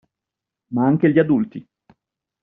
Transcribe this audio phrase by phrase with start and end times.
[0.73, 1.63] Ma anche gli adulti.